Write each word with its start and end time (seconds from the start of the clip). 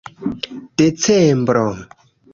decembro 0.77 1.63